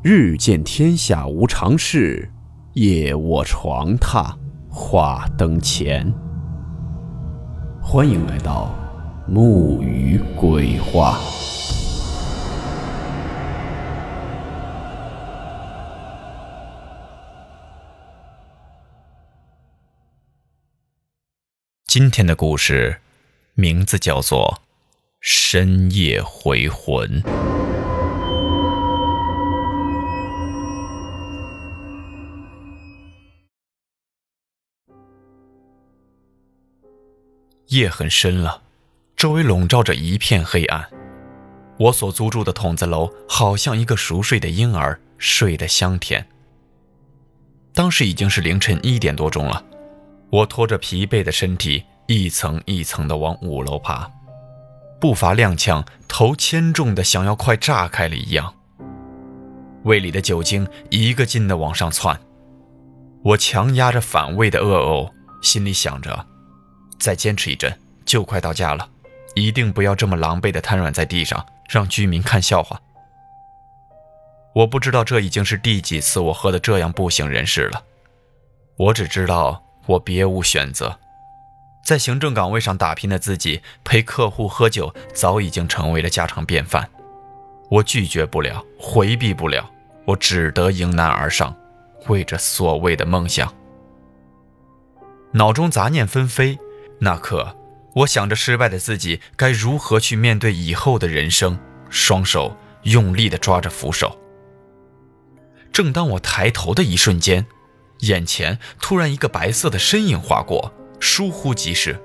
[0.00, 2.30] 日见天下无常事，
[2.74, 4.32] 夜卧床榻
[4.70, 6.14] 话灯前。
[7.82, 8.72] 欢迎来到
[9.26, 11.18] 木鱼鬼话。
[21.88, 23.00] 今天的故事
[23.54, 24.60] 名字叫做
[25.20, 27.20] 《深夜回魂》。
[37.68, 38.62] 夜很深了，
[39.14, 40.88] 周围笼罩着一片黑暗。
[41.78, 46.26] 我所租住的筒子楼好像一个熟睡的婴儿，睡得香甜。
[47.74, 49.62] 当时已经是凌晨一点多钟了，
[50.30, 54.10] 我拖着疲惫的身体，一层一层地往五楼爬，
[54.98, 58.54] 步伐踉跄，头牵重的想要快炸开了一样。
[59.84, 62.18] 胃里的酒精一个劲地往上窜，
[63.22, 65.12] 我强压着反胃的恶呕，
[65.42, 66.27] 心里想着。
[66.98, 68.88] 再坚持一阵，就快到家了。
[69.34, 72.80] 一定不要这么狼狈地瘫软在地上，让居民看笑话。
[74.54, 77.84] 我不知道这已经是第几次我喝得这样不省人事了。
[78.76, 80.98] 我只知道我别无选择。
[81.84, 86.88] 在行政岗位上打拼的自己，陪客户喝酒早已经成为了家常便饭。
[87.70, 89.70] 我拒绝不了，回避不了，
[90.04, 91.54] 我只得迎难而上，
[92.08, 93.54] 为着所谓的梦想。
[95.32, 96.58] 脑中杂念纷飞。
[97.00, 97.56] 那刻，
[97.94, 101.58] 我想着失败的自己该如何去面对以后的人生，
[101.90, 104.18] 双手用力地抓着扶手。
[105.72, 107.46] 正当我抬头的一瞬间，
[108.00, 112.00] 眼前突然一个白色的身影划过，疏忽即逝，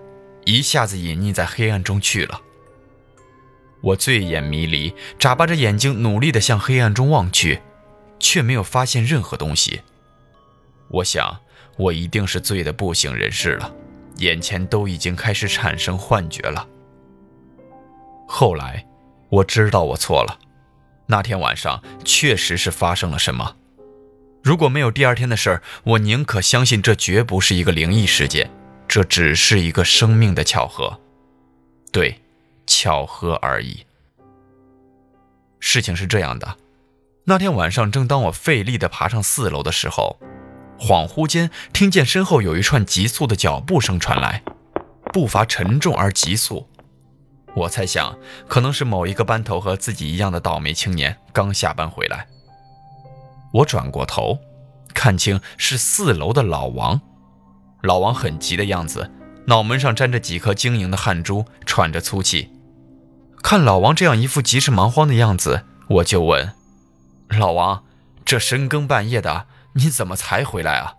[0.46, 2.42] 一下子隐匿在黑暗中去了。
[3.82, 7.62] 我醉眼迷离，眨巴着眼睛，努力地向黑暗中望去，
[8.20, 9.82] 却没有发现任何东西。
[10.90, 11.40] 我想，
[11.78, 13.74] 我一定是醉得不省人事了。
[14.18, 16.68] 眼前都已经开始产生幻觉了。
[18.28, 18.86] 后来，
[19.30, 20.40] 我知道我错了，
[21.08, 23.56] 那天晚上确实是发生了什么。
[24.44, 28.50] 如果没有第二天的事儿，我宁可相信这绝不是一个灵异事件，
[28.88, 31.00] 这只是一个生命的巧合。
[31.92, 32.20] 对，
[32.68, 33.86] 巧合而已。
[35.60, 36.58] 事情是这样的，
[37.26, 40.20] 那天晚上，正当我费力地爬上四楼的时候。
[40.80, 44.44] 恍惚间，听见身后有一串急促的脚步声传来，
[45.14, 46.68] 步伐沉重而急促。
[47.56, 48.18] 我猜想，
[48.48, 52.28] 可能是某一个班头和自己一样的倒霉青年刚下班回来。
[53.54, 54.40] 我转过头，
[54.94, 57.00] 看清是四楼的老王。
[57.82, 59.12] 老王很急的样子，
[59.46, 62.50] 脑门上沾着几颗晶莹的汗珠，喘着粗气。
[63.42, 66.54] 看老王这样一副急事忙慌的样子，我就问
[67.30, 67.84] ：“老王，
[68.26, 69.46] 这深更半夜的。”
[69.76, 70.96] 你怎么才回来啊？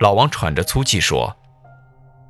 [0.00, 1.36] 老王喘着粗气说：“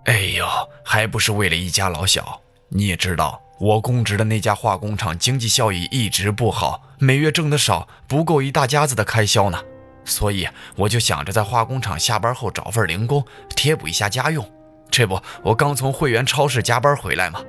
[0.04, 0.46] 哎呦，
[0.84, 2.42] 还不是为了一家老小。
[2.68, 9.58] 你也知道，我供职的那家化工厂经济效益一直不好，每月挣的少，不够一大家子的开销呢。
[10.04, 10.46] 所以
[10.76, 13.24] 我就想着在化工厂下班后找份零工，
[13.56, 14.46] 贴补一下家用。
[14.90, 17.42] 这不，我刚从汇源超市加班回来嘛。”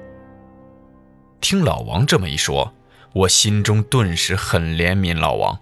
[1.42, 2.74] 听老王这么一说，
[3.12, 5.60] 我心中顿时很怜悯老王。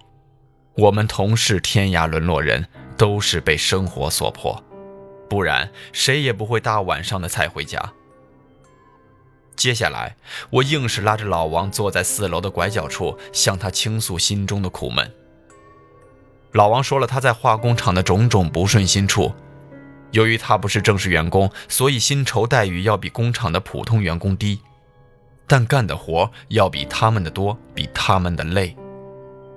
[0.76, 4.62] 我们同是天涯沦落人，都是被生活所迫，
[5.28, 7.92] 不然谁也不会大晚上的才回家。
[9.54, 10.16] 接下来，
[10.50, 15.08] 我硬是拉着老王坐在四楼的拐角处，向他倾诉心中的苦闷。
[16.50, 19.32] 老王说了他在化工厂的种种不顺心处，
[20.10, 24.58] 由于他不是正式员工，所以薪酬待遇要比工厂的普通员工低，
[25.46, 28.76] 但干的活要比他们的多，比他们的累。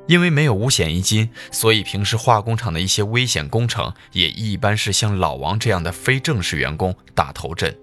[0.07, 7.77] 因为没有五险一金，所以平时化工厂的一些危险工程也一般是像老王这样的非正式员工打头阵。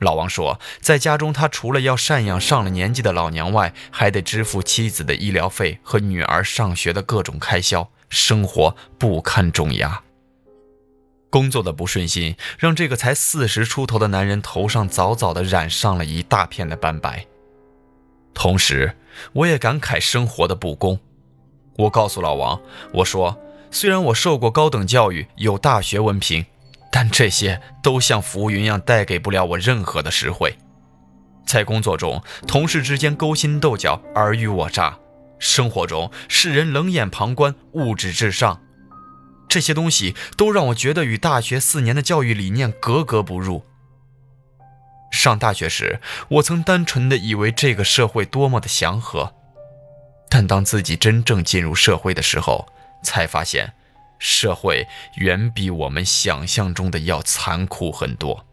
[0.00, 10.02] 老王说，在家中他除了要赡养上了年纪的老娘外，还得支付妻子的医疗费和女儿上学的各种开销，生活不堪重压。
[11.30, 17.26] 工作的不顺心让这个才四十出头的男人头上早早的染上了一大片的斑白。
[18.38, 18.94] 同时，
[19.32, 21.00] 我也感慨生活的不公。
[21.76, 22.60] 我告诉老王，
[22.94, 23.36] 我说，
[23.68, 26.46] 虽然我受过高等教育，有大学文凭，
[26.92, 30.56] 但这些都像浮云一样，带给不了我任何的实惠。
[31.48, 34.96] 在工作中，同事之间勾心斗角、尔虞我诈；
[35.40, 38.60] 生活中，世人冷眼旁观、物质至上。
[39.48, 43.64] 这些东西都让我觉得与大学四年的教育理念格格不入。
[45.18, 49.34] 上大学时，我曾单纯的以为这个社会多么的祥和，
[50.28, 52.68] 但当自己真正进入社会的时候，
[53.02, 53.72] 才发现，
[54.20, 54.86] 社会
[55.16, 58.46] 远比我们想象中的要残酷很多，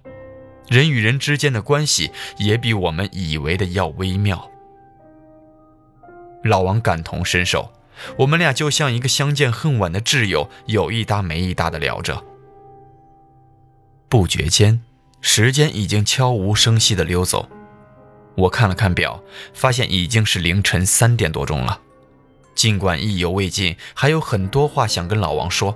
[0.68, 4.50] 人与人之间的关系也比我们以为的要微妙。
[6.44, 7.72] 老王感同身受，
[8.18, 12.24] 我们俩就像一个相见恨晚的挚友，有一搭没一搭的聊着。
[14.10, 14.82] 不觉间，
[15.28, 17.50] 时间已经悄无声息地溜走。
[18.36, 19.24] 我看了看表，
[19.56, 21.82] 发现已经是凌晨三点多钟了。
[22.54, 25.76] 尽管意犹未尽，还有很多话想跟老王说，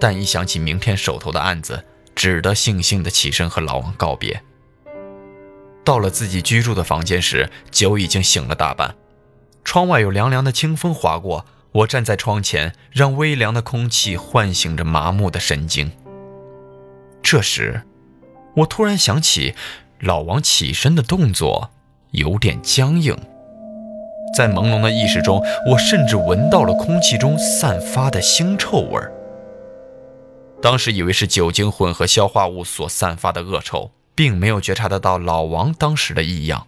[0.00, 1.84] 但一想起明天手头的案子，
[2.16, 4.42] 只得悻悻地起身和老王告别。
[5.84, 8.96] 到了自己居住的房间时，酒已经醒了大半。
[9.62, 15.92] 窗外有凉凉的清风划过，我站在窗前，让微凉的空气唤醒着麻木的神经。
[17.22, 17.80] 这时，
[18.56, 19.54] 我突然想起，
[20.00, 21.70] 老王起身的动作
[22.12, 23.16] 有点僵硬。
[24.36, 25.40] 在朦胧的意识中，
[25.70, 29.12] 我甚至闻到了空气中散发的腥臭味儿。
[30.60, 36.66] 当时以为是酒精混合消化物所散发的恶臭，并没有觉察得到老王当时的异样。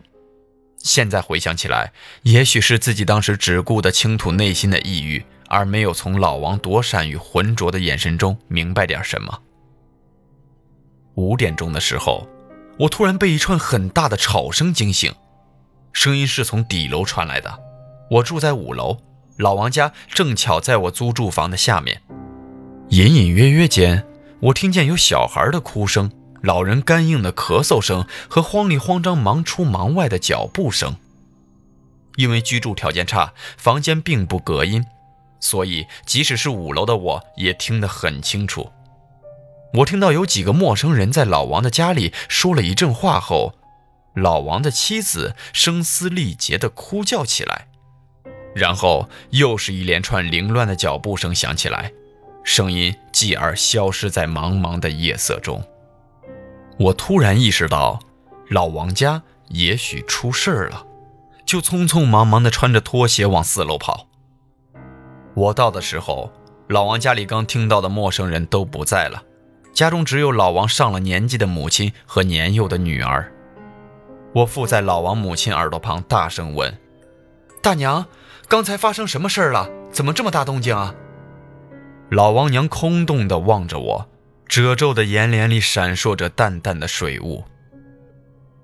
[0.78, 1.92] 现在回想起来，
[2.22, 9.40] 也许是自己当时只顾得倾吐内心的抑郁，而没有从老王躲闪与浑浊的眼神中明白点什么。
[11.16, 12.26] 五点钟的时候，
[12.78, 15.12] 我突然被一串很大的吵声惊醒，
[15.92, 17.58] 声音是从底楼传来的。
[18.10, 18.98] 我住在五楼，
[19.38, 22.02] 老王家正巧在我租住房的下面。
[22.90, 24.06] 隐隐约约间，
[24.40, 30.96] 我听见有小孩的哭声、老人干硬的咳嗽声和慌里慌张忙出忙外的脚步声。
[32.16, 34.84] 因为居住条件差，房间并不隔音，
[35.40, 38.70] 所以即使是五楼的我也听得很清楚。
[39.74, 43.54] 我听到有几个陌生人在老王的家里说了一阵话后，
[44.14, 47.68] 老王的妻子声嘶力竭地哭叫起来，
[48.54, 51.92] 然后又是一连串凌乱的脚步声响起来，
[52.42, 55.62] 声音继而消失在茫茫的夜色中。
[56.78, 58.00] 我突然意识到，
[58.48, 60.86] 老王家也许出事了，
[61.44, 64.06] 就匆匆忙忙地穿着拖鞋往四楼跑。
[65.34, 66.32] 我到的时候，
[66.68, 69.22] 老王家里刚听到的陌生人都不在了。
[69.76, 73.30] 家中只有老王上了年纪的母亲和年幼的女儿。
[74.34, 76.74] 我附在老王母亲耳朵旁，大声问
[77.62, 78.06] ：“大娘，
[78.48, 79.68] 刚才发生什么事儿了？
[79.92, 80.94] 怎么这么大动静啊？”
[82.08, 84.08] 老王娘空洞地望着我，
[84.48, 87.44] 褶皱的眼帘里闪烁着淡淡的水雾。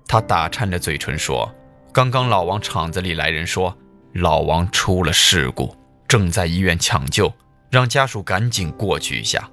[0.07, 1.53] 她打颤着嘴唇说
[1.93, 3.77] ：“刚刚老王厂子里来人说，
[4.13, 5.75] 老王出了事故，
[6.07, 7.31] 正在医院抢救，
[7.69, 9.47] 让家属赶紧过去一下。”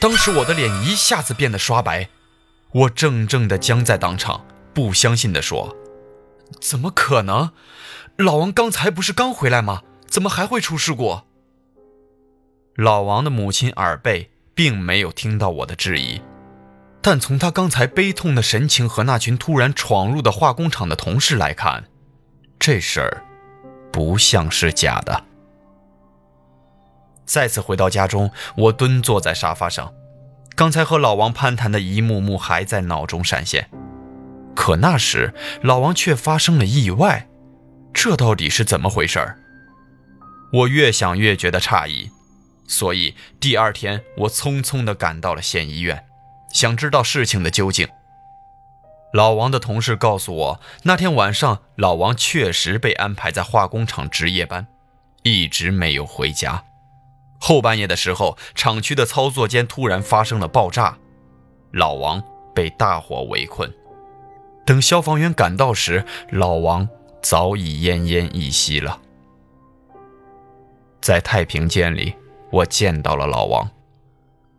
[0.00, 2.08] 当时我的脸一下子变得刷白，
[2.72, 5.76] 我怔怔地僵在当场，不相信地说
[6.58, 7.50] ：“怎么可能？
[8.16, 9.82] 老王刚才不是刚回来吗？
[10.08, 11.20] 怎么还会出事故？”
[12.76, 16.22] 老王的母亲耳背，并没有听到我的质疑，
[17.02, 21.84] 但从他刚才悲痛的神情和那群突然闯入的化工厂的同事来看，
[22.58, 23.22] 这事儿
[23.92, 25.26] 不像是假的。
[27.30, 29.94] 再次回到家中，我蹲坐在沙发上，
[30.56, 33.70] 刚才和老王攀谈的一幕幕还在脑中闪现。
[34.56, 35.32] 可那时
[35.62, 37.28] 老王却发生了意外，
[37.94, 39.38] 这到底是怎么回事儿？
[40.52, 42.10] 我越想越觉得诧异，
[42.66, 46.04] 所以第二天我匆匆地赶到了县医院，
[46.52, 47.86] 想知道事情的究竟。
[49.12, 54.66] 老王的同事告诉我，那天晚上老王确实被安排在化工厂值夜班，
[55.22, 56.64] 一直没有回家。
[57.42, 60.98] 后半夜的时候，厂区的操作间突然发生了爆炸，
[61.72, 62.22] 老王
[62.54, 63.72] 被大火围困。
[64.66, 66.86] 等消防员赶到时，老王
[67.22, 69.00] 早已奄奄一息了。
[71.00, 72.14] 在太平间里，
[72.52, 73.68] 我见到了老王，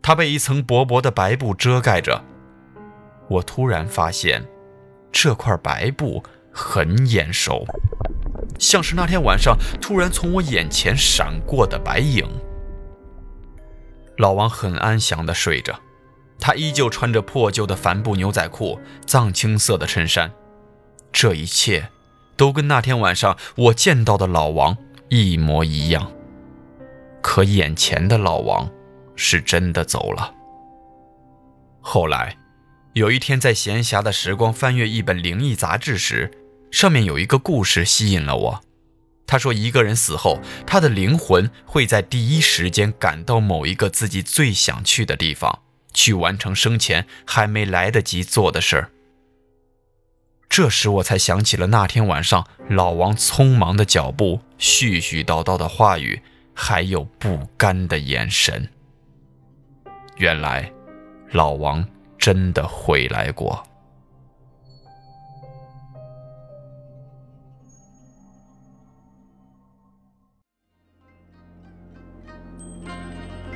[0.02, 2.20] 他被一层薄薄的白布遮盖着。
[3.28, 4.44] 我突然发现，
[5.12, 6.22] 这块白布
[6.52, 7.64] 很眼熟，
[8.58, 12.28] 像是那天晚上突然从我眼前闪过的白影。
[14.18, 15.80] 老王很安详地睡着，
[16.38, 20.32] 他依旧穿着破旧的帆布牛仔裤、藏青色的衬衫，
[21.12, 21.88] 这一切
[22.36, 24.76] 都跟那天晚上我见到的老王
[25.08, 26.12] 一模一样。
[27.22, 28.68] 可眼前的老王
[29.14, 30.34] 是真的走了。
[31.80, 32.36] 后来，
[32.92, 36.30] 有一天在闲暇的时光翻阅一本灵异杂志时，
[36.70, 38.60] 上面有一个故事吸引了我。
[39.26, 45.60] 他说：“一个人死后，他的灵魂会在第一时间赶到某一个自己最想去的地方，
[45.94, 48.90] 去完成生前还没来得及做的事儿。”
[50.50, 56.20] 这时我才想起了那天晚上老王匆忙的脚步、絮絮叨叨的话语，
[56.52, 58.68] 还有不甘的眼神。
[60.18, 60.70] 原来，
[61.30, 61.82] 老王
[62.18, 63.66] 真的回来过。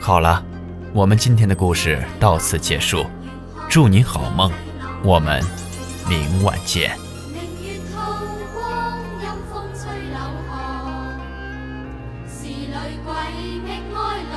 [0.06, 0.40] 好了，
[0.92, 3.04] 我们今天的故事到此结束，
[3.68, 4.52] 祝您好梦，
[5.02, 5.42] 我们
[6.08, 6.96] 明晚见。
[7.32, 8.00] 明月透
[8.54, 10.54] 光，阴风吹柳巷，
[12.28, 12.70] 是女
[13.04, 13.10] 鬼
[13.64, 13.98] 觅哀
[14.30, 14.36] 乐。